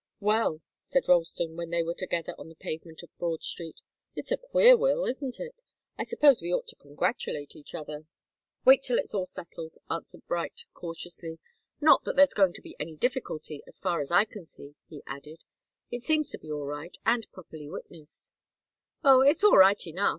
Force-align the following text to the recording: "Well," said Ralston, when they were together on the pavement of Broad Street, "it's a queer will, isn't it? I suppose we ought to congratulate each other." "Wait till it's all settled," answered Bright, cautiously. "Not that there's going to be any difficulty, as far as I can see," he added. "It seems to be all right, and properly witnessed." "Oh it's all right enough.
"Well," 0.19 0.61
said 0.81 1.03
Ralston, 1.07 1.55
when 1.55 1.69
they 1.69 1.83
were 1.83 1.93
together 1.93 2.33
on 2.39 2.49
the 2.49 2.55
pavement 2.55 3.03
of 3.03 3.15
Broad 3.19 3.43
Street, 3.43 3.75
"it's 4.15 4.31
a 4.31 4.37
queer 4.37 4.75
will, 4.75 5.05
isn't 5.05 5.39
it? 5.39 5.61
I 5.95 6.05
suppose 6.05 6.41
we 6.41 6.51
ought 6.51 6.65
to 6.69 6.75
congratulate 6.75 7.55
each 7.55 7.75
other." 7.75 8.07
"Wait 8.65 8.81
till 8.81 8.97
it's 8.97 9.13
all 9.13 9.27
settled," 9.27 9.75
answered 9.91 10.25
Bright, 10.27 10.65
cautiously. 10.73 11.37
"Not 11.79 12.03
that 12.05 12.15
there's 12.15 12.33
going 12.33 12.53
to 12.53 12.63
be 12.63 12.75
any 12.79 12.95
difficulty, 12.95 13.61
as 13.67 13.77
far 13.77 13.99
as 13.99 14.11
I 14.11 14.25
can 14.25 14.43
see," 14.43 14.73
he 14.89 15.03
added. 15.05 15.43
"It 15.91 16.01
seems 16.01 16.31
to 16.31 16.39
be 16.39 16.51
all 16.51 16.65
right, 16.65 16.97
and 17.05 17.31
properly 17.31 17.69
witnessed." 17.69 18.31
"Oh 19.03 19.21
it's 19.21 19.43
all 19.43 19.55
right 19.59 19.85
enough. 19.85 20.09